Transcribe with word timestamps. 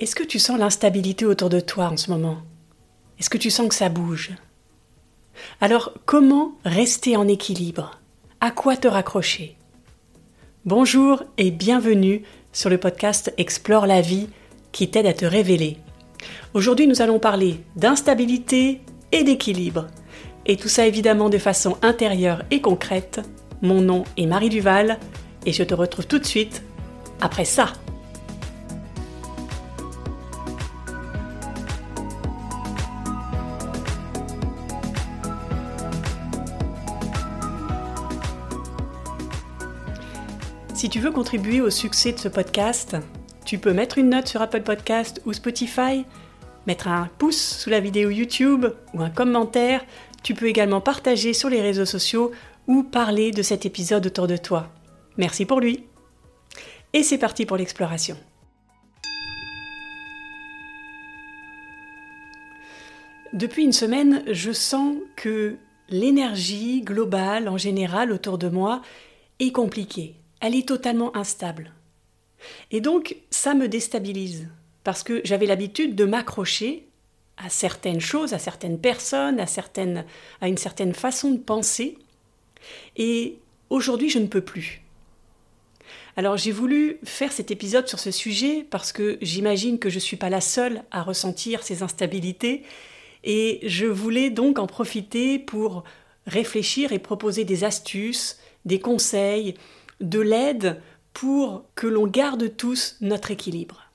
Est-ce 0.00 0.16
que 0.16 0.24
tu 0.24 0.38
sens 0.38 0.58
l'instabilité 0.58 1.24
autour 1.26 1.48
de 1.48 1.60
toi 1.60 1.86
en 1.86 1.96
ce 1.96 2.10
moment? 2.10 2.38
Est-ce 3.20 3.30
que 3.30 3.38
tu 3.38 3.50
sens 3.50 3.68
que 3.68 3.74
ça 3.74 3.88
bouge? 3.88 4.32
Alors 5.60 5.92
comment 6.06 6.52
rester 6.64 7.16
en 7.16 7.28
équilibre? 7.28 8.00
À 8.40 8.50
quoi 8.50 8.76
te 8.76 8.88
raccrocher? 8.88 9.56
Bonjour 10.64 11.22
et 11.38 11.50
bienvenue 11.50 12.22
sur 12.52 12.68
le 12.68 12.78
podcast 12.78 13.32
Explore 13.36 13.86
la 13.86 14.00
vie 14.00 14.28
qui 14.72 14.90
t'aide 14.90 15.06
à 15.06 15.14
te 15.14 15.24
révéler. 15.24 15.76
Aujourd'hui 16.52 16.88
nous 16.88 17.00
allons 17.00 17.20
parler 17.20 17.60
d'instabilité 17.76 18.80
et 19.12 19.22
d'équilibre. 19.22 19.86
Et 20.46 20.56
tout 20.56 20.68
ça 20.68 20.86
évidemment 20.86 21.28
de 21.28 21.38
façon 21.38 21.76
intérieure 21.82 22.42
et 22.50 22.60
concrète. 22.60 23.20
Mon 23.60 23.80
nom 23.80 24.02
est 24.16 24.26
Marie 24.26 24.48
Duval 24.48 24.98
et 25.46 25.52
je 25.52 25.62
te 25.62 25.74
retrouve 25.74 26.06
tout 26.06 26.18
de 26.18 26.26
suite 26.26 26.62
après 27.20 27.44
ça. 27.44 27.72
Si 40.82 40.90
tu 40.90 40.98
veux 40.98 41.12
contribuer 41.12 41.60
au 41.60 41.70
succès 41.70 42.10
de 42.10 42.18
ce 42.18 42.26
podcast, 42.26 42.96
tu 43.44 43.58
peux 43.58 43.72
mettre 43.72 43.98
une 43.98 44.10
note 44.10 44.26
sur 44.26 44.42
Apple 44.42 44.62
Podcast 44.62 45.22
ou 45.24 45.32
Spotify, 45.32 46.04
mettre 46.66 46.88
un 46.88 47.08
pouce 47.18 47.40
sous 47.40 47.70
la 47.70 47.78
vidéo 47.78 48.10
YouTube 48.10 48.66
ou 48.92 49.00
un 49.00 49.08
commentaire. 49.08 49.84
Tu 50.24 50.34
peux 50.34 50.48
également 50.48 50.80
partager 50.80 51.34
sur 51.34 51.48
les 51.48 51.62
réseaux 51.62 51.84
sociaux 51.84 52.32
ou 52.66 52.82
parler 52.82 53.30
de 53.30 53.42
cet 53.42 53.64
épisode 53.64 54.04
autour 54.06 54.26
de 54.26 54.36
toi. 54.36 54.72
Merci 55.16 55.46
pour 55.46 55.60
lui. 55.60 55.86
Et 56.92 57.04
c'est 57.04 57.16
parti 57.16 57.46
pour 57.46 57.58
l'exploration. 57.58 58.16
Depuis 63.32 63.62
une 63.62 63.70
semaine, 63.70 64.24
je 64.26 64.50
sens 64.50 64.96
que 65.14 65.58
l'énergie 65.90 66.82
globale 66.82 67.48
en 67.48 67.56
général 67.56 68.10
autour 68.10 68.36
de 68.36 68.48
moi 68.48 68.82
est 69.38 69.52
compliquée 69.52 70.16
elle 70.42 70.54
est 70.54 70.68
totalement 70.68 71.16
instable. 71.16 71.72
Et 72.70 72.82
donc, 72.82 73.16
ça 73.30 73.54
me 73.54 73.68
déstabilise, 73.68 74.48
parce 74.84 75.02
que 75.02 75.22
j'avais 75.24 75.46
l'habitude 75.46 75.94
de 75.94 76.04
m'accrocher 76.04 76.86
à 77.38 77.48
certaines 77.48 78.00
choses, 78.00 78.34
à 78.34 78.38
certaines 78.38 78.78
personnes, 78.78 79.40
à, 79.40 79.46
certaines, 79.46 80.04
à 80.40 80.48
une 80.48 80.58
certaine 80.58 80.92
façon 80.92 81.30
de 81.30 81.38
penser, 81.38 81.96
et 82.96 83.38
aujourd'hui, 83.70 84.10
je 84.10 84.18
ne 84.18 84.26
peux 84.26 84.42
plus. 84.42 84.82
Alors 86.14 86.36
j'ai 86.36 86.52
voulu 86.52 86.98
faire 87.04 87.32
cet 87.32 87.50
épisode 87.50 87.88
sur 87.88 87.98
ce 87.98 88.10
sujet 88.10 88.66
parce 88.68 88.92
que 88.92 89.16
j'imagine 89.22 89.78
que 89.78 89.88
je 89.88 89.94
ne 89.94 90.00
suis 90.00 90.18
pas 90.18 90.28
la 90.28 90.42
seule 90.42 90.82
à 90.90 91.02
ressentir 91.02 91.62
ces 91.62 91.82
instabilités 91.82 92.64
et 93.24 93.60
je 93.62 93.86
voulais 93.86 94.28
donc 94.28 94.58
en 94.58 94.66
profiter 94.66 95.38
pour 95.38 95.84
réfléchir 96.26 96.92
et 96.92 96.98
proposer 96.98 97.44
des 97.44 97.64
astuces, 97.64 98.38
des 98.66 98.78
conseils, 98.78 99.54
de 100.02 100.20
l'aide 100.20 100.80
pour 101.12 101.64
que 101.74 101.86
l'on 101.86 102.06
garde 102.06 102.56
tous 102.56 102.96
notre 103.00 103.30
équilibre. 103.30 103.90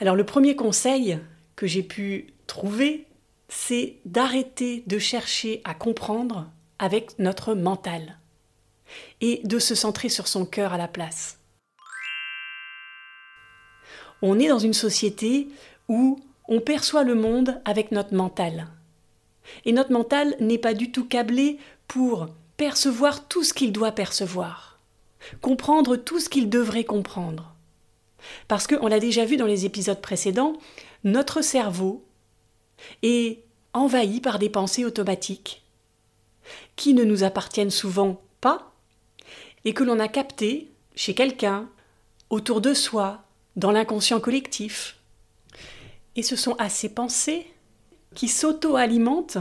Alors 0.00 0.16
le 0.16 0.24
premier 0.24 0.56
conseil 0.56 1.18
que 1.56 1.66
j'ai 1.66 1.82
pu 1.82 2.32
trouver, 2.46 3.06
c'est 3.48 3.96
d'arrêter 4.04 4.84
de 4.86 4.98
chercher 4.98 5.60
à 5.64 5.74
comprendre 5.74 6.48
avec 6.78 7.18
notre 7.18 7.54
mental 7.54 8.18
et 9.20 9.40
de 9.44 9.58
se 9.58 9.74
centrer 9.74 10.08
sur 10.08 10.28
son 10.28 10.46
cœur 10.46 10.72
à 10.72 10.78
la 10.78 10.88
place. 10.88 11.38
On 14.22 14.38
est 14.38 14.48
dans 14.48 14.58
une 14.58 14.74
société 14.74 15.48
où 15.88 16.20
on 16.48 16.60
perçoit 16.60 17.04
le 17.04 17.14
monde 17.14 17.60
avec 17.64 17.92
notre 17.92 18.14
mental. 18.14 18.68
Et 19.64 19.72
notre 19.72 19.92
mental 19.92 20.34
n'est 20.40 20.58
pas 20.58 20.74
du 20.74 20.90
tout 20.90 21.06
câblé 21.06 21.58
pour 21.86 22.28
percevoir 22.58 23.28
tout 23.28 23.44
ce 23.44 23.54
qu'il 23.54 23.72
doit 23.72 23.92
percevoir, 23.92 24.80
comprendre 25.40 25.96
tout 25.96 26.20
ce 26.20 26.28
qu'il 26.28 26.50
devrait 26.50 26.84
comprendre. 26.84 27.54
Parce 28.48 28.66
qu'on 28.66 28.88
l'a 28.88 29.00
déjà 29.00 29.24
vu 29.24 29.36
dans 29.36 29.46
les 29.46 29.64
épisodes 29.64 30.02
précédents, 30.02 30.54
notre 31.04 31.40
cerveau 31.40 32.04
est 33.02 33.44
envahi 33.72 34.20
par 34.20 34.40
des 34.40 34.50
pensées 34.50 34.84
automatiques 34.84 35.62
qui 36.76 36.94
ne 36.94 37.04
nous 37.04 37.22
appartiennent 37.22 37.70
souvent 37.70 38.20
pas 38.40 38.72
et 39.64 39.72
que 39.72 39.84
l'on 39.84 40.00
a 40.00 40.08
captées 40.08 40.68
chez 40.96 41.14
quelqu'un, 41.14 41.68
autour 42.28 42.60
de 42.60 42.74
soi, 42.74 43.22
dans 43.54 43.70
l'inconscient 43.70 44.18
collectif. 44.18 44.96
Et 46.16 46.24
ce 46.24 46.34
sont 46.34 46.56
à 46.58 46.68
ces 46.68 46.88
pensées 46.88 47.46
qui 48.16 48.26
s'auto-alimentent 48.26 49.38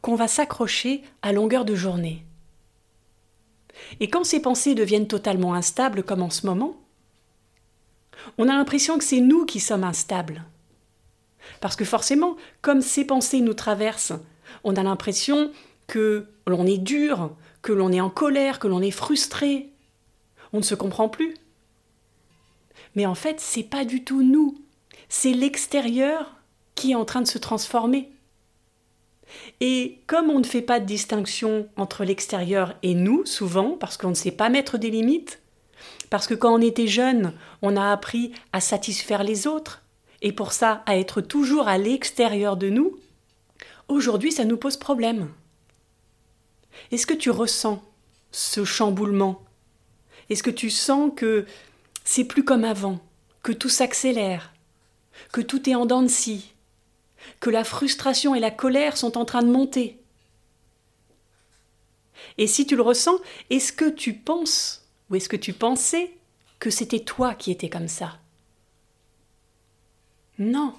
qu'on 0.00 0.14
va 0.14 0.28
s'accrocher 0.28 1.02
à 1.20 1.32
longueur 1.32 1.66
de 1.66 1.74
journée. 1.74 2.24
Et 4.00 4.08
quand 4.08 4.24
ces 4.24 4.40
pensées 4.40 4.74
deviennent 4.74 5.06
totalement 5.06 5.54
instables, 5.54 6.02
comme 6.02 6.22
en 6.22 6.30
ce 6.30 6.46
moment, 6.46 6.76
on 8.38 8.48
a 8.48 8.54
l'impression 8.54 8.98
que 8.98 9.04
c'est 9.04 9.20
nous 9.20 9.44
qui 9.44 9.60
sommes 9.60 9.84
instables. 9.84 10.44
Parce 11.60 11.76
que 11.76 11.84
forcément, 11.84 12.36
comme 12.62 12.80
ces 12.80 13.04
pensées 13.04 13.40
nous 13.40 13.54
traversent, 13.54 14.14
on 14.64 14.76
a 14.76 14.82
l'impression 14.82 15.52
que 15.86 16.26
l'on 16.46 16.66
est 16.66 16.78
dur, 16.78 17.30
que 17.62 17.72
l'on 17.72 17.92
est 17.92 18.00
en 18.00 18.10
colère, 18.10 18.58
que 18.58 18.68
l'on 18.68 18.80
est 18.80 18.90
frustré. 18.90 19.70
On 20.52 20.58
ne 20.58 20.62
se 20.62 20.74
comprend 20.74 21.08
plus. 21.08 21.34
Mais 22.94 23.06
en 23.06 23.14
fait, 23.14 23.40
c'est 23.40 23.64
pas 23.64 23.84
du 23.84 24.04
tout 24.04 24.22
nous. 24.22 24.58
C'est 25.08 25.32
l'extérieur 25.32 26.36
qui 26.74 26.92
est 26.92 26.96
en 26.96 27.04
train 27.04 27.22
de 27.22 27.26
se 27.26 27.38
transformer. 27.38 28.10
Et 29.60 29.98
comme 30.06 30.30
on 30.30 30.38
ne 30.38 30.44
fait 30.44 30.62
pas 30.62 30.80
de 30.80 30.86
distinction 30.86 31.68
entre 31.76 32.04
l'extérieur 32.04 32.74
et 32.82 32.94
nous, 32.94 33.24
souvent, 33.24 33.72
parce 33.72 33.96
qu'on 33.96 34.10
ne 34.10 34.14
sait 34.14 34.30
pas 34.30 34.48
mettre 34.48 34.78
des 34.78 34.90
limites, 34.90 35.40
parce 36.10 36.26
que 36.26 36.34
quand 36.34 36.54
on 36.54 36.60
était 36.60 36.86
jeune, 36.86 37.34
on 37.62 37.76
a 37.76 37.90
appris 37.90 38.32
à 38.52 38.60
satisfaire 38.60 39.24
les 39.24 39.46
autres, 39.46 39.82
et 40.22 40.32
pour 40.32 40.52
ça 40.52 40.82
à 40.86 40.96
être 40.96 41.20
toujours 41.20 41.68
à 41.68 41.78
l'extérieur 41.78 42.56
de 42.56 42.68
nous, 42.68 42.98
aujourd'hui 43.88 44.32
ça 44.32 44.44
nous 44.44 44.56
pose 44.56 44.76
problème. 44.76 45.28
Est-ce 46.90 47.06
que 47.06 47.14
tu 47.14 47.30
ressens 47.30 47.82
ce 48.30 48.64
chamboulement? 48.64 49.42
Est-ce 50.30 50.42
que 50.42 50.50
tu 50.50 50.70
sens 50.70 51.10
que 51.14 51.46
c'est 52.04 52.24
plus 52.24 52.44
comme 52.44 52.64
avant, 52.64 53.00
que 53.42 53.52
tout 53.52 53.68
s'accélère, 53.68 54.52
que 55.32 55.40
tout 55.40 55.68
est 55.68 55.74
en 55.74 55.86
dents 55.86 56.02
de 56.02 56.08
scie, 56.08 56.53
que 57.40 57.50
la 57.50 57.64
frustration 57.64 58.34
et 58.34 58.40
la 58.40 58.50
colère 58.50 58.96
sont 58.96 59.18
en 59.18 59.24
train 59.24 59.42
de 59.42 59.50
monter. 59.50 59.98
Et 62.38 62.46
si 62.46 62.66
tu 62.66 62.76
le 62.76 62.82
ressens, 62.82 63.18
est-ce 63.50 63.72
que 63.72 63.88
tu 63.88 64.14
penses 64.14 64.86
ou 65.10 65.16
est-ce 65.16 65.28
que 65.28 65.36
tu 65.36 65.52
pensais 65.52 66.12
que 66.58 66.70
c'était 66.70 67.00
toi 67.00 67.34
qui 67.34 67.50
étais 67.50 67.68
comme 67.68 67.88
ça? 67.88 68.18
Non. 70.38 70.74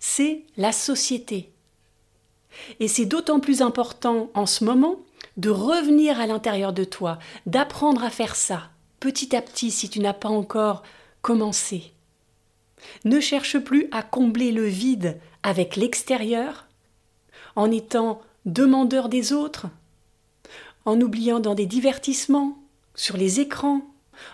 C'est 0.00 0.42
la 0.56 0.72
société. 0.72 1.50
Et 2.80 2.88
c'est 2.88 3.06
d'autant 3.06 3.40
plus 3.40 3.62
important 3.62 4.30
en 4.34 4.46
ce 4.46 4.64
moment 4.64 4.96
de 5.36 5.50
revenir 5.50 6.20
à 6.20 6.26
l'intérieur 6.26 6.72
de 6.72 6.84
toi, 6.84 7.18
d'apprendre 7.46 8.02
à 8.02 8.10
faire 8.10 8.34
ça, 8.34 8.70
petit 8.98 9.36
à 9.36 9.42
petit 9.42 9.70
si 9.70 9.88
tu 9.88 10.00
n'as 10.00 10.14
pas 10.14 10.28
encore 10.28 10.82
commencé. 11.22 11.92
Ne 13.04 13.20
cherche 13.20 13.58
plus 13.58 13.88
à 13.92 14.02
combler 14.02 14.52
le 14.52 14.66
vide 14.66 15.18
avec 15.42 15.76
l'extérieur, 15.76 16.66
en 17.56 17.70
étant 17.70 18.22
demandeur 18.44 19.08
des 19.08 19.32
autres, 19.32 19.66
en 20.84 21.00
oubliant 21.00 21.40
dans 21.40 21.54
des 21.54 21.66
divertissements, 21.66 22.58
sur 22.94 23.16
les 23.16 23.40
écrans, 23.40 23.82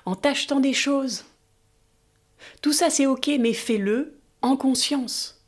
en 0.07 0.15
t'achetant 0.15 0.61
des 0.61 0.73
choses. 0.73 1.25
Tout 2.63 2.73
ça 2.73 2.91
c'est 2.91 3.07
ok, 3.07 3.31
mais 3.41 3.53
fais-le 3.53 4.19
en 4.43 4.57
conscience. 4.57 5.43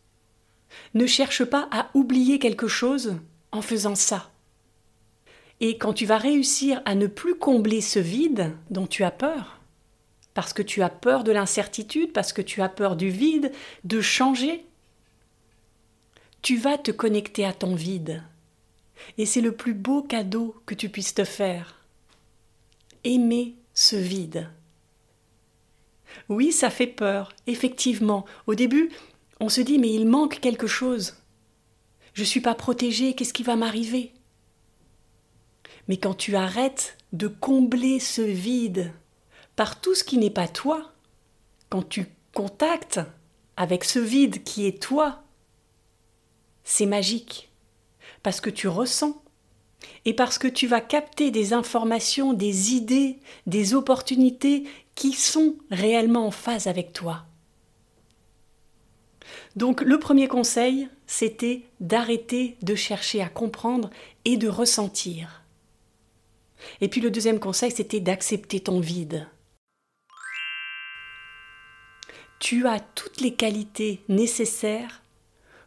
Ne 0.94 1.06
cherche 1.06 1.44
pas 1.44 1.68
à 1.70 1.90
oublier 1.94 2.38
quelque 2.38 2.68
chose 2.68 3.16
en 3.52 3.62
faisant 3.62 3.94
ça. 3.94 4.30
Et 5.60 5.78
quand 5.78 5.94
tu 5.94 6.04
vas 6.04 6.18
réussir 6.18 6.82
à 6.84 6.94
ne 6.94 7.06
plus 7.06 7.34
combler 7.34 7.80
ce 7.80 7.98
vide 7.98 8.52
dont 8.70 8.86
tu 8.86 9.04
as 9.04 9.10
peur, 9.10 9.55
parce 10.36 10.52
que 10.52 10.60
tu 10.60 10.82
as 10.82 10.90
peur 10.90 11.24
de 11.24 11.32
l'incertitude, 11.32 12.12
parce 12.12 12.34
que 12.34 12.42
tu 12.42 12.60
as 12.60 12.68
peur 12.68 12.94
du 12.94 13.08
vide, 13.08 13.52
de 13.84 14.02
changer, 14.02 14.66
tu 16.42 16.58
vas 16.58 16.76
te 16.76 16.90
connecter 16.90 17.46
à 17.46 17.54
ton 17.54 17.74
vide. 17.74 18.22
Et 19.16 19.24
c'est 19.24 19.40
le 19.40 19.52
plus 19.52 19.72
beau 19.72 20.02
cadeau 20.02 20.54
que 20.66 20.74
tu 20.74 20.90
puisses 20.90 21.14
te 21.14 21.24
faire. 21.24 21.80
Aimer 23.02 23.54
ce 23.72 23.96
vide. 23.96 24.50
Oui, 26.28 26.52
ça 26.52 26.68
fait 26.68 26.86
peur, 26.86 27.32
effectivement. 27.46 28.26
Au 28.46 28.54
début, 28.54 28.90
on 29.40 29.48
se 29.48 29.62
dit 29.62 29.78
mais 29.78 29.94
il 29.94 30.06
manque 30.06 30.40
quelque 30.40 30.66
chose. 30.66 31.16
Je 32.12 32.20
ne 32.20 32.26
suis 32.26 32.42
pas 32.42 32.54
protégé, 32.54 33.14
qu'est-ce 33.14 33.32
qui 33.32 33.42
va 33.42 33.56
m'arriver? 33.56 34.12
Mais 35.88 35.96
quand 35.96 36.14
tu 36.14 36.36
arrêtes 36.36 36.98
de 37.14 37.26
combler 37.26 38.00
ce 38.00 38.20
vide 38.20 38.92
par 39.56 39.80
tout 39.80 39.94
ce 39.94 40.04
qui 40.04 40.18
n'est 40.18 40.30
pas 40.30 40.48
toi, 40.48 40.92
quand 41.70 41.88
tu 41.88 42.06
contactes 42.34 43.00
avec 43.56 43.84
ce 43.84 43.98
vide 43.98 44.44
qui 44.44 44.66
est 44.66 44.80
toi, 44.80 45.22
c'est 46.62 46.86
magique, 46.86 47.50
parce 48.22 48.40
que 48.40 48.50
tu 48.50 48.68
ressens, 48.68 49.22
et 50.04 50.14
parce 50.14 50.38
que 50.38 50.48
tu 50.48 50.66
vas 50.66 50.80
capter 50.80 51.30
des 51.30 51.52
informations, 51.52 52.32
des 52.32 52.74
idées, 52.74 53.18
des 53.46 53.74
opportunités 53.74 54.64
qui 54.94 55.12
sont 55.12 55.56
réellement 55.70 56.26
en 56.26 56.30
phase 56.30 56.66
avec 56.66 56.92
toi. 56.92 57.24
Donc 59.54 59.80
le 59.80 59.98
premier 59.98 60.28
conseil, 60.28 60.88
c'était 61.06 61.62
d'arrêter 61.80 62.56
de 62.62 62.74
chercher 62.74 63.22
à 63.22 63.28
comprendre 63.28 63.90
et 64.24 64.36
de 64.36 64.48
ressentir. 64.48 65.42
Et 66.80 66.88
puis 66.88 67.00
le 67.00 67.10
deuxième 67.10 67.40
conseil, 67.40 67.70
c'était 67.70 68.00
d'accepter 68.00 68.60
ton 68.60 68.80
vide. 68.80 69.28
Tu 72.38 72.66
as 72.66 72.80
toutes 72.80 73.20
les 73.20 73.34
qualités 73.34 74.02
nécessaires 74.08 75.02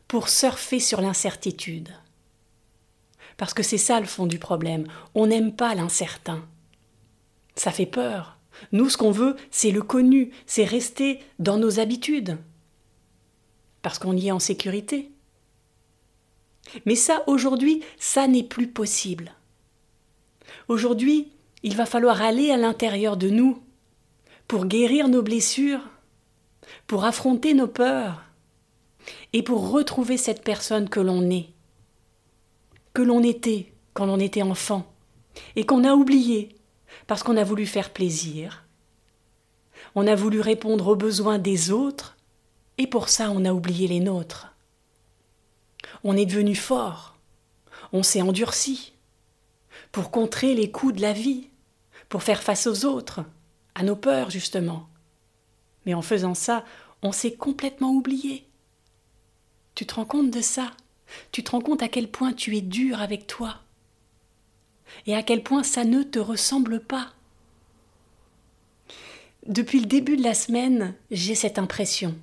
pour 0.08 0.30
surfer 0.30 0.80
sur 0.80 1.02
l'incertitude. 1.02 1.90
Parce 3.38 3.54
que 3.54 3.64
c'est 3.64 3.78
ça 3.78 4.00
le 4.00 4.06
fond 4.06 4.28
du 4.28 4.40
problème. 4.40 4.86
On 5.16 5.28
n'aime 5.28 5.56
pas 5.56 5.74
l'incertain. 5.76 6.46
Ça 7.56 7.72
fait 7.72 7.86
peur. 7.86 8.38
Nous, 8.72 8.90
ce 8.90 8.98
qu'on 8.98 9.12
veut, 9.12 9.36
c'est 9.52 9.72
le 9.72 9.82
connu, 9.82 10.32
c'est 10.46 10.66
rester 10.66 11.20
dans 11.40 11.58
nos 11.58 11.80
habitudes. 11.80 12.38
Parce 13.82 13.98
qu'on 13.98 14.16
y 14.16 14.28
est 14.28 14.32
en 14.32 14.40
sécurité. 14.40 15.12
Mais 16.86 16.96
ça, 16.96 17.24
aujourd'hui, 17.28 17.82
ça 17.98 18.28
n'est 18.28 18.44
plus 18.44 18.68
possible. 18.68 19.32
Aujourd'hui, 20.68 21.32
il 21.64 21.76
va 21.76 21.86
falloir 21.86 22.22
aller 22.22 22.52
à 22.52 22.58
l'intérieur 22.58 23.18
de 23.18 23.30
nous 23.30 23.62
pour 24.48 24.66
guérir 24.66 25.08
nos 25.08 25.22
blessures, 25.22 25.82
pour 26.88 27.06
affronter 27.06 27.54
nos 27.54 27.68
peurs 27.68 28.24
et 29.34 29.44
pour 29.44 29.70
retrouver 29.70 30.18
cette 30.18 30.44
personne 30.44 30.90
que 30.90 31.00
l'on 31.00 31.30
est, 31.30 31.50
que 32.94 33.02
l'on 33.02 33.24
était 33.24 33.72
quand 33.94 34.06
l'on 34.06 34.20
était 34.20 34.42
enfant 34.42 34.92
et 35.56 35.66
qu'on 35.66 35.84
a 35.84 35.94
oublié 35.94 36.56
parce 37.08 37.24
qu'on 37.24 37.38
a 37.38 37.44
voulu 37.44 37.66
faire 37.66 37.92
plaisir. 37.92 38.66
On 39.96 40.08
a 40.08 40.16
voulu 40.16 40.42
répondre 40.42 40.88
aux 40.88 40.96
besoins 40.96 41.40
des 41.40 41.72
autres 41.72 42.18
et 42.78 42.88
pour 42.88 43.10
ça 43.10 43.32
on 43.32 43.46
a 43.46 43.54
oublié 43.54 43.88
les 43.88 44.00
nôtres. 44.00 44.54
On 46.04 46.18
est 46.18 46.26
devenu 46.26 46.56
fort, 46.56 47.18
on 47.94 48.04
s'est 48.04 48.22
endurci 48.22 48.94
pour 49.92 50.12
contrer 50.12 50.54
les 50.54 50.72
coups 50.72 50.96
de 50.96 51.02
la 51.02 51.14
vie, 51.14 51.48
pour 52.10 52.24
faire 52.24 52.44
face 52.44 52.68
aux 52.68 52.86
autres, 52.86 53.22
à 53.76 53.84
nos 53.84 53.96
peurs 53.96 54.30
justement. 54.30 54.89
Mais 55.90 55.96
en 55.96 56.04
faisant 56.04 56.36
ça, 56.36 56.66
on 57.02 57.12
s'est 57.12 57.34
complètement 57.34 57.90
oublié. 57.90 58.46
Tu 59.74 59.88
te 59.88 59.96
rends 59.96 60.06
compte 60.06 60.30
de 60.30 60.40
ça? 60.40 60.70
Tu 61.32 61.44
te 61.44 61.50
rends 61.50 61.62
compte 61.62 61.82
à 61.82 61.88
quel 61.88 62.12
point 62.12 62.32
tu 62.32 62.56
es 62.56 62.62
dur 62.62 63.02
avec 63.02 63.26
toi? 63.26 63.56
Et 65.08 65.16
à 65.16 65.24
quel 65.24 65.42
point 65.42 65.64
ça 65.64 65.86
ne 65.86 66.04
te 66.04 66.20
ressemble 66.20 66.80
pas? 66.80 67.12
Depuis 69.48 69.80
le 69.80 69.88
début 69.88 70.16
de 70.16 70.22
la 70.22 70.36
semaine, 70.36 70.94
j'ai 71.10 71.34
cette 71.34 71.58
impression. 71.58 72.16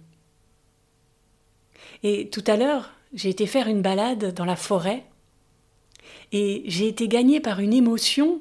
Et 2.05 2.29
tout 2.31 2.45
à 2.47 2.57
l'heure, 2.57 2.93
j'ai 3.15 3.31
été 3.31 3.49
faire 3.49 3.67
une 3.67 3.83
balade 3.83 4.33
dans 4.33 4.45
la 4.45 4.55
forêt 4.55 5.05
et 6.31 6.63
j'ai 6.67 6.87
été 6.87 7.09
gagnée 7.09 7.41
par 7.41 7.59
une 7.59 7.73
émotion 7.73 8.41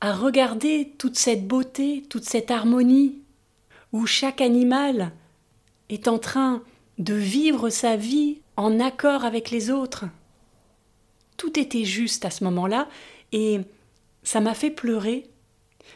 à 0.00 0.12
regarder 0.14 0.92
toute 0.98 1.16
cette 1.16 1.48
beauté, 1.48 2.04
toute 2.08 2.22
cette 2.22 2.52
harmonie, 2.52 3.22
où 3.96 4.06
chaque 4.06 4.42
animal 4.42 5.10
est 5.88 6.06
en 6.06 6.18
train 6.18 6.62
de 6.98 7.14
vivre 7.14 7.70
sa 7.70 7.96
vie 7.96 8.42
en 8.56 8.78
accord 8.78 9.24
avec 9.24 9.50
les 9.50 9.70
autres. 9.70 10.04
Tout 11.38 11.58
était 11.58 11.84
juste 11.84 12.26
à 12.26 12.30
ce 12.30 12.44
moment-là, 12.44 12.88
et 13.32 13.60
ça 14.22 14.40
m'a 14.40 14.52
fait 14.52 14.70
pleurer, 14.70 15.30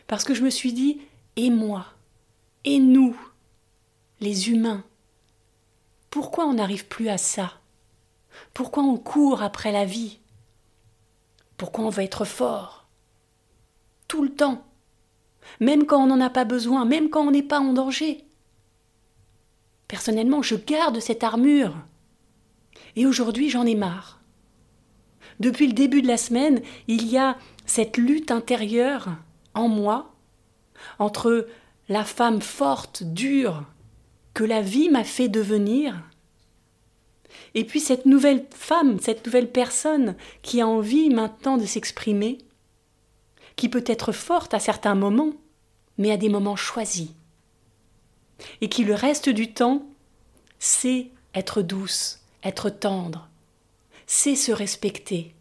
parce 0.07 0.25
que 0.25 0.33
je 0.33 0.43
me 0.43 0.49
suis 0.49 0.73
dit, 0.73 1.03
et 1.37 1.51
moi, 1.51 1.89
et 2.65 2.79
nous, 2.79 3.15
les 4.21 4.49
humains, 4.49 4.83
pourquoi 6.09 6.47
on 6.47 6.55
n'arrive 6.55 6.87
plus 6.87 7.11
à 7.11 7.19
ça? 7.19 7.53
Pourquoi 8.55 8.83
on 8.83 8.97
court 8.97 9.43
après 9.43 9.73
la 9.73 9.85
vie? 9.85 10.21
Pourquoi 11.59 11.85
on 11.85 11.91
veut 11.91 12.05
être 12.05 12.25
fort? 12.25 12.87
Tout 14.09 14.23
le 14.23 14.35
temps. 14.35 14.65
Même 15.61 15.87
quand 15.87 16.03
on 16.03 16.07
n'en 16.07 16.21
a 16.21 16.31
pas 16.31 16.45
besoin, 16.45 16.85
même 16.85 17.11
quand 17.11 17.27
on 17.27 17.31
n'est 17.31 17.43
pas 17.43 17.61
en 17.61 17.73
danger. 17.73 18.25
Personnellement, 19.89 20.43
je 20.43 20.55
garde 20.55 21.01
cette 21.01 21.25
armure. 21.25 21.75
Et 22.97 23.07
aujourd'hui, 23.07 23.51
j'en 23.51 23.67
ai 23.67 23.75
marre. 23.75 24.21
Depuis 25.41 25.67
le 25.67 25.73
début 25.73 26.03
de 26.03 26.09
la 26.09 26.17
semaine, 26.17 26.61
il 26.87 27.07
y 27.09 27.19
a 27.19 27.37
cette 27.67 27.97
lutte 27.97 28.31
intérieure 28.31 29.09
en 29.55 29.69
moi 29.69 30.15
entre 30.99 31.47
la 31.89 32.05
femme 32.05 32.41
forte, 32.41 33.03
dure, 33.03 33.65
que 34.35 34.45
la 34.45 34.63
vie 34.63 34.91
m'a 34.91 35.05
fait 35.05 35.29
devenir, 35.29 36.03
et 37.55 37.65
puis 37.65 37.81
cette 37.81 38.07
nouvelle 38.07 38.47
femme, 38.51 38.99
cette 39.01 39.27
nouvelle 39.27 39.51
personne 39.51 40.17
qui 40.43 40.61
a 40.61 40.69
envie 40.69 41.11
maintenant 41.11 41.57
de 41.57 41.65
s'exprimer, 41.65 42.39
qui 43.61 43.69
peut 43.69 43.85
être 43.87 44.13
forte 44.13 44.55
à 44.55 44.59
certains 44.59 44.95
moments, 44.95 45.35
mais 45.99 46.11
à 46.11 46.17
des 46.17 46.31
moments 46.31 46.57
choisis. 46.57 47.11
Et 48.63 48.71
qui 48.71 48.85
le 48.85 48.95
reste 48.95 49.29
du 49.29 49.53
temps 49.53 49.85
sait 50.59 51.11
être 51.35 51.61
douce, 51.61 52.21
être 52.43 52.71
tendre, 52.71 53.29
sait 54.07 54.35
se 54.35 54.51
respecter, 54.51 55.35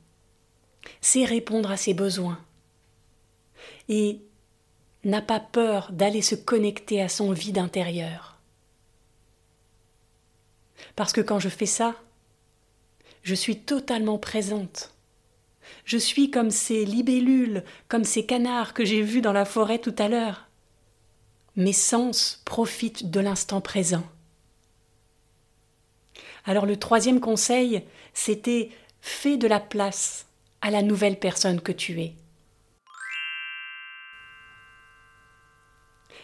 sait 0.99 1.23
répondre 1.23 1.71
à 1.71 1.77
ses 1.77 1.93
besoins. 1.93 2.43
Et 3.87 4.19
n'a 5.05 5.21
pas 5.21 5.39
peur 5.39 5.89
d'aller 5.93 6.21
se 6.21 6.35
connecter 6.35 7.01
à 7.01 7.07
son 7.07 7.31
vide 7.31 7.57
intérieur. 7.57 8.37
Parce 10.97 11.13
que 11.13 11.21
quand 11.21 11.39
je 11.39 11.47
fais 11.47 11.65
ça, 11.65 11.95
je 13.23 13.33
suis 13.33 13.61
totalement 13.61 14.17
présente. 14.17 14.93
Je 15.85 15.97
suis 15.97 16.31
comme 16.31 16.51
ces 16.51 16.85
libellules, 16.85 17.63
comme 17.87 18.03
ces 18.03 18.25
canards 18.25 18.73
que 18.73 18.85
j'ai 18.85 19.01
vus 19.01 19.21
dans 19.21 19.33
la 19.33 19.45
forêt 19.45 19.79
tout 19.79 19.95
à 19.97 20.07
l'heure. 20.07 20.47
Mes 21.55 21.73
sens 21.73 22.41
profitent 22.45 23.09
de 23.09 23.19
l'instant 23.19 23.61
présent. 23.61 24.03
Alors 26.45 26.65
le 26.65 26.77
troisième 26.77 27.19
conseil, 27.19 27.83
c'était 28.13 28.69
fais 29.01 29.37
de 29.37 29.47
la 29.47 29.59
place 29.59 30.27
à 30.61 30.71
la 30.71 30.81
nouvelle 30.81 31.19
personne 31.19 31.61
que 31.61 31.71
tu 31.71 32.01
es. 32.01 32.13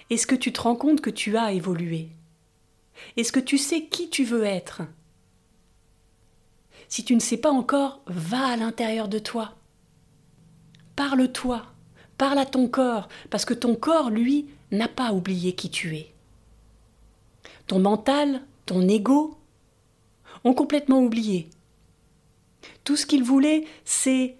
Est-ce 0.09 0.27
que 0.27 0.35
tu 0.35 0.53
te 0.53 0.61
rends 0.61 0.75
compte 0.75 1.01
que 1.01 1.09
tu 1.09 1.35
as 1.37 1.51
évolué? 1.51 2.09
Est-ce 3.17 3.31
que 3.31 3.39
tu 3.39 3.57
sais 3.57 3.85
qui 3.85 4.09
tu 4.09 4.23
veux 4.23 4.43
être? 4.43 4.83
Si 6.87 7.03
tu 7.03 7.15
ne 7.15 7.19
sais 7.19 7.37
pas 7.37 7.51
encore, 7.51 8.01
va 8.07 8.47
à 8.47 8.57
l'intérieur 8.57 9.07
de 9.07 9.19
toi. 9.19 9.55
Parle-toi, 10.95 11.65
parle 12.17 12.39
à 12.39 12.45
ton 12.45 12.67
corps, 12.67 13.09
parce 13.29 13.45
que 13.45 13.53
ton 13.53 13.75
corps, 13.75 14.09
lui, 14.09 14.47
n'a 14.71 14.87
pas 14.87 15.11
oublié 15.11 15.53
qui 15.53 15.69
tu 15.69 15.95
es. 15.95 16.13
Ton 17.67 17.79
mental, 17.79 18.41
ton 18.65 18.87
ego, 18.87 19.37
ont 20.43 20.53
complètement 20.53 21.01
oublié. 21.01 21.49
Tout 22.83 22.95
ce 22.95 23.05
qu'ils 23.05 23.23
voulaient, 23.23 23.65
c'est 23.83 24.37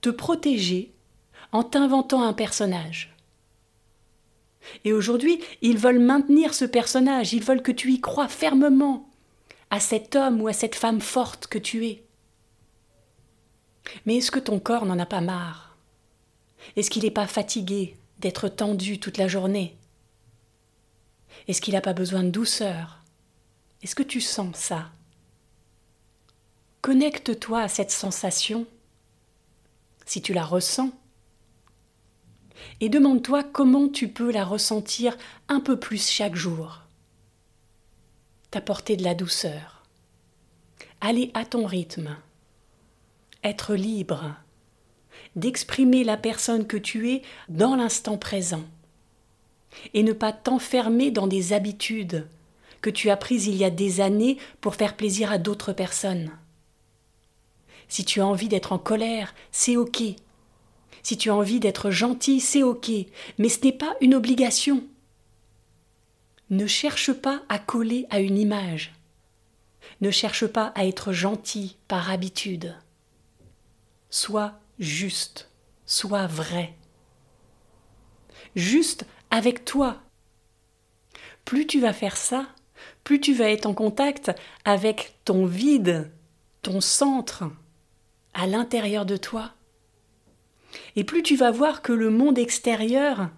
te 0.00 0.10
protéger 0.10 0.92
en 1.52 1.64
t'inventant 1.64 2.22
un 2.22 2.34
personnage. 2.34 3.14
Et 4.84 4.92
aujourd'hui, 4.92 5.40
ils 5.62 5.78
veulent 5.78 5.98
maintenir 5.98 6.52
ce 6.52 6.64
personnage, 6.64 7.32
ils 7.32 7.42
veulent 7.42 7.62
que 7.62 7.72
tu 7.72 7.90
y 7.92 8.00
crois 8.00 8.28
fermement 8.28 9.07
à 9.70 9.80
cet 9.80 10.16
homme 10.16 10.40
ou 10.40 10.48
à 10.48 10.52
cette 10.52 10.74
femme 10.74 11.00
forte 11.00 11.46
que 11.46 11.58
tu 11.58 11.86
es. 11.86 12.04
Mais 14.06 14.16
est-ce 14.16 14.30
que 14.30 14.38
ton 14.38 14.58
corps 14.58 14.86
n'en 14.86 14.98
a 14.98 15.06
pas 15.06 15.20
marre? 15.20 15.76
Est-ce 16.76 16.90
qu'il 16.90 17.04
n'est 17.04 17.10
pas 17.10 17.26
fatigué 17.26 17.96
d'être 18.18 18.48
tendu 18.48 18.98
toute 18.98 19.18
la 19.18 19.28
journée? 19.28 19.76
Est-ce 21.46 21.60
qu'il 21.60 21.74
n'a 21.74 21.80
pas 21.80 21.92
besoin 21.92 22.24
de 22.24 22.30
douceur? 22.30 22.98
Est-ce 23.82 23.94
que 23.94 24.02
tu 24.02 24.20
sens 24.20 24.56
ça? 24.56 24.90
Connecte-toi 26.82 27.60
à 27.60 27.68
cette 27.68 27.90
sensation. 27.90 28.66
Si 30.04 30.22
tu 30.22 30.32
la 30.32 30.44
ressens, 30.44 30.90
et 32.80 32.88
demande-toi 32.88 33.44
comment 33.44 33.88
tu 33.88 34.08
peux 34.08 34.32
la 34.32 34.44
ressentir 34.44 35.16
un 35.48 35.60
peu 35.60 35.78
plus 35.78 36.08
chaque 36.08 36.34
jour. 36.34 36.82
T'apporter 38.50 38.96
de 38.96 39.04
la 39.04 39.14
douceur. 39.14 39.82
Aller 41.02 41.30
à 41.34 41.44
ton 41.44 41.66
rythme. 41.66 42.16
Être 43.44 43.74
libre. 43.74 44.34
D'exprimer 45.36 46.02
la 46.02 46.16
personne 46.16 46.66
que 46.66 46.78
tu 46.78 47.12
es 47.12 47.22
dans 47.50 47.76
l'instant 47.76 48.16
présent. 48.16 48.64
et 49.92 50.02
ne 50.02 50.12
pas 50.12 50.32
t'enfermer 50.32 51.10
dans 51.10 51.26
des 51.26 51.52
habitudes 51.52 52.26
que 52.80 52.90
tu 52.90 53.10
as 53.10 53.16
prises 53.16 53.46
il 53.46 53.56
y 53.56 53.64
a 53.64 53.70
des 53.70 54.00
années 54.00 54.38
pour 54.60 54.76
faire 54.76 54.96
plaisir 54.96 55.30
à 55.30 55.38
d'autres 55.38 55.72
personnes. 55.72 56.30
Si 57.88 58.04
tu 58.04 58.20
as 58.20 58.26
envie 58.26 58.48
d'être 58.48 58.72
en 58.72 58.78
colère, 58.78 59.34
c'est 59.50 59.76
OK. 59.76 60.02
Si 61.02 61.16
tu 61.16 61.30
as 61.30 61.34
envie 61.34 61.60
d'être 61.60 61.90
gentil, 61.90 62.40
c'est 62.40 62.62
OK, 62.62 62.90
mais 63.38 63.48
ce 63.48 63.60
n'est 63.64 63.72
pas 63.72 63.94
une 64.00 64.14
obligation. 64.14 64.84
Ne 66.50 66.66
cherche 66.66 67.12
pas 67.12 67.42
à 67.48 67.58
coller 67.58 68.06
à 68.10 68.20
une 68.20 68.38
image. 68.38 68.94
Ne 70.00 70.10
cherche 70.10 70.46
pas 70.46 70.72
à 70.74 70.86
être 70.86 71.12
gentil 71.12 71.76
par 71.88 72.10
habitude. 72.10 72.74
Sois 74.08 74.54
juste, 74.78 75.50
sois 75.84 76.26
vrai. 76.26 76.74
Juste 78.56 79.04
avec 79.30 79.64
toi. 79.64 79.98
Plus 81.44 81.66
tu 81.66 81.80
vas 81.80 81.92
faire 81.92 82.16
ça, 82.16 82.46
plus 83.04 83.20
tu 83.20 83.34
vas 83.34 83.50
être 83.50 83.66
en 83.66 83.74
contact 83.74 84.30
avec 84.64 85.18
ton 85.24 85.44
vide, 85.44 86.10
ton 86.62 86.80
centre, 86.80 87.44
à 88.32 88.46
l'intérieur 88.46 89.04
de 89.04 89.16
toi. 89.16 89.52
Et 90.96 91.04
plus 91.04 91.22
tu 91.22 91.36
vas 91.36 91.50
voir 91.50 91.82
que 91.82 91.92
le 91.92 92.10
monde 92.10 92.38
extérieur 92.38 93.30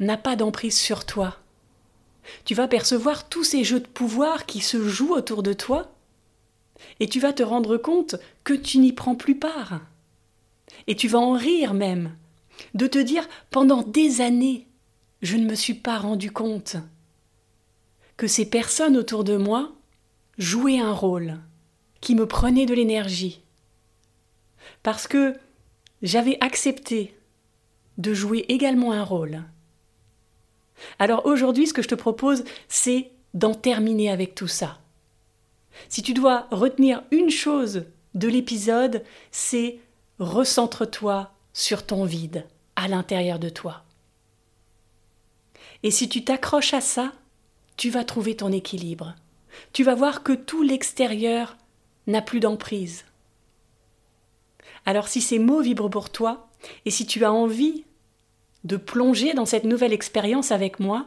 n'a 0.00 0.16
pas 0.16 0.36
d'emprise 0.36 0.76
sur 0.76 1.06
toi. 1.06 1.38
Tu 2.44 2.54
vas 2.54 2.68
percevoir 2.68 3.28
tous 3.28 3.44
ces 3.44 3.64
jeux 3.64 3.80
de 3.80 3.86
pouvoir 3.86 4.46
qui 4.46 4.60
se 4.60 4.88
jouent 4.88 5.14
autour 5.14 5.42
de 5.42 5.52
toi, 5.52 5.92
et 7.00 7.08
tu 7.08 7.20
vas 7.20 7.32
te 7.32 7.42
rendre 7.42 7.76
compte 7.76 8.16
que 8.44 8.54
tu 8.54 8.78
n'y 8.78 8.92
prends 8.92 9.14
plus 9.14 9.38
part. 9.38 9.80
Et 10.86 10.96
tu 10.96 11.08
vas 11.08 11.18
en 11.18 11.32
rire 11.32 11.74
même, 11.74 12.16
de 12.74 12.86
te 12.86 12.98
dire 12.98 13.28
pendant 13.50 13.82
des 13.82 14.20
années, 14.20 14.66
je 15.22 15.36
ne 15.36 15.48
me 15.48 15.54
suis 15.54 15.74
pas 15.74 15.98
rendu 15.98 16.30
compte 16.30 16.76
que 18.16 18.26
ces 18.26 18.48
personnes 18.48 18.96
autour 18.96 19.24
de 19.24 19.36
moi 19.36 19.72
jouaient 20.38 20.80
un 20.80 20.92
rôle 20.92 21.38
qui 22.00 22.14
me 22.14 22.26
prenait 22.26 22.66
de 22.66 22.74
l'énergie. 22.74 23.42
Parce 24.82 25.08
que 25.08 25.34
j'avais 26.02 26.38
accepté 26.40 27.16
de 27.98 28.14
jouer 28.14 28.44
également 28.48 28.92
un 28.92 29.02
rôle. 29.02 29.42
Alors 30.98 31.26
aujourd'hui, 31.26 31.66
ce 31.66 31.72
que 31.72 31.82
je 31.82 31.88
te 31.88 31.94
propose, 31.94 32.44
c'est 32.68 33.10
d'en 33.34 33.54
terminer 33.54 34.10
avec 34.10 34.34
tout 34.34 34.48
ça. 34.48 34.78
Si 35.88 36.02
tu 36.02 36.14
dois 36.14 36.46
retenir 36.50 37.02
une 37.10 37.30
chose 37.30 37.84
de 38.14 38.28
l'épisode, 38.28 39.04
c'est 39.30 39.78
recentre-toi 40.18 41.30
sur 41.52 41.84
ton 41.84 42.04
vide 42.04 42.46
à 42.76 42.88
l'intérieur 42.88 43.38
de 43.38 43.48
toi. 43.48 43.84
Et 45.82 45.90
si 45.90 46.08
tu 46.08 46.24
t'accroches 46.24 46.74
à 46.74 46.80
ça, 46.80 47.12
tu 47.76 47.90
vas 47.90 48.04
trouver 48.04 48.36
ton 48.36 48.52
équilibre. 48.52 49.14
Tu 49.72 49.84
vas 49.84 49.94
voir 49.94 50.22
que 50.22 50.32
tout 50.32 50.62
l'extérieur 50.62 51.56
n'a 52.06 52.22
plus 52.22 52.40
d'emprise. 52.40 53.04
Alors 54.84 55.08
si 55.08 55.20
ces 55.20 55.38
mots 55.38 55.60
vibrent 55.60 55.90
pour 55.90 56.10
toi, 56.10 56.48
et 56.84 56.90
si 56.90 57.06
tu 57.06 57.24
as 57.24 57.32
envie 57.32 57.84
de 58.66 58.76
plonger 58.76 59.34
dans 59.34 59.46
cette 59.46 59.64
nouvelle 59.64 59.92
expérience 59.92 60.50
avec 60.50 60.80
moi, 60.80 61.06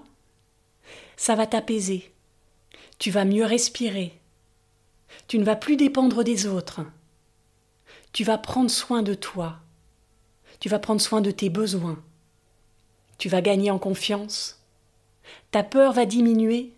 ça 1.18 1.36
va 1.36 1.46
t'apaiser. 1.46 2.12
Tu 2.98 3.12
vas 3.12 3.26
mieux 3.26 3.46
respirer. 3.46 4.14
Tu 5.28 5.38
ne 5.38 5.44
vas 5.44 5.56
plus 5.56 5.76
dépendre 5.76 6.24
des 6.24 6.48
autres. 6.48 6.82
Tu 8.14 8.24
vas 8.24 8.38
prendre 8.38 8.70
soin 8.70 9.04
de 9.04 9.14
toi. 9.14 9.58
Tu 10.60 10.70
vas 10.70 10.80
prendre 10.80 11.02
soin 11.02 11.22
de 11.22 11.32
tes 11.32 11.50
besoins. 11.50 12.02
Tu 13.18 13.30
vas 13.30 13.42
gagner 13.42 13.72
en 13.72 13.80
confiance 13.80 14.60
ta 15.52 15.64
peur 15.64 15.94
va 15.94 16.06
diminuer, 16.06 16.72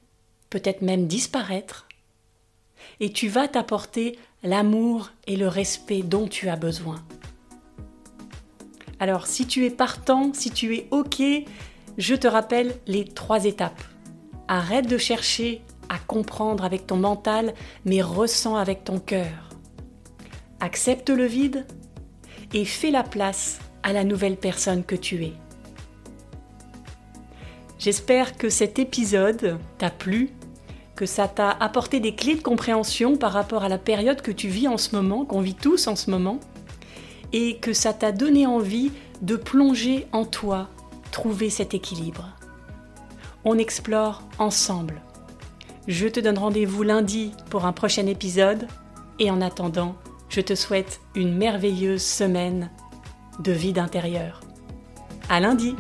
peut-être 0.50 0.82
même 0.82 1.08
disparaître, 1.08 1.88
et 3.00 3.12
tu 3.12 3.28
vas 3.28 3.48
t'apporter 3.48 4.18
l'amour 4.44 5.12
et 5.28 5.36
le 5.36 5.48
respect 5.48 6.04
dont 6.04 6.28
tu 6.28 6.50
as 6.50 6.56
besoin. 6.56 7.04
Alors 9.02 9.26
si 9.26 9.48
tu 9.48 9.66
es 9.66 9.72
partant, 9.72 10.32
si 10.32 10.52
tu 10.52 10.76
es 10.76 10.88
OK, 10.92 11.24
je 11.98 12.14
te 12.14 12.28
rappelle 12.28 12.76
les 12.86 13.04
trois 13.04 13.46
étapes. 13.46 13.82
Arrête 14.48 14.88
de 14.88 15.00
chercher 15.00 15.64
à 15.90 15.98
comprendre 15.98 16.64
avec 16.64 16.86
ton 16.86 16.98
mental, 16.98 17.56
mais 17.84 18.04
ressens 18.04 18.58
avec 18.58 18.84
ton 18.84 19.00
cœur. 19.00 19.50
Accepte 20.60 21.10
le 21.10 21.26
vide 21.26 21.66
et 22.54 22.64
fais 22.64 22.92
la 22.92 23.02
place 23.02 23.58
à 23.82 23.92
la 23.92 24.04
nouvelle 24.04 24.38
personne 24.38 24.84
que 24.84 24.96
tu 24.96 25.26
es. 25.26 25.34
J'espère 27.80 28.38
que 28.38 28.50
cet 28.50 28.78
épisode 28.78 29.58
t'a 29.80 29.90
plu, 29.90 30.30
que 30.96 31.08
ça 31.08 31.28
t'a 31.28 31.50
apporté 31.50 32.00
des 32.00 32.14
clés 32.14 32.36
de 32.36 32.44
compréhension 32.44 33.18
par 33.18 33.32
rapport 33.32 33.64
à 33.64 33.70
la 33.70 33.80
période 33.80 34.22
que 34.22 34.30
tu 34.30 34.48
vis 34.48 34.68
en 34.68 34.78
ce 34.78 34.96
moment, 34.96 35.26
qu'on 35.26 35.42
vit 35.42 35.56
tous 35.56 35.88
en 35.88 35.96
ce 35.96 36.12
moment, 36.12 36.40
et 37.34 37.58
que 37.58 37.74
ça 37.74 37.94
t'a 37.94 38.12
donné 38.12 38.46
envie 38.46 38.92
de 39.22 39.36
plonger 39.36 40.08
en 40.12 40.26
toi, 40.26 40.70
trouver 41.12 41.50
cet 41.50 41.74
équilibre. 41.74 42.30
On 43.46 43.58
explore 43.58 44.24
ensemble. 44.40 45.02
Je 45.88 46.08
te 46.08 46.20
donne 46.20 46.38
rendez-vous 46.38 46.84
lundi 46.84 47.32
pour 47.50 47.66
un 47.66 47.74
prochain 47.74 48.06
épisode, 48.06 48.68
et 49.20 49.32
en 49.32 49.42
attendant, 49.42 49.96
je 50.30 50.42
te 50.42 50.56
souhaite 50.56 51.02
une 51.16 51.36
merveilleuse 51.36 52.04
semaine 52.04 52.70
de 53.40 53.52
vie 53.52 53.74
d'intérieur. 53.74 54.42
À 55.30 55.40
lundi! 55.40 55.76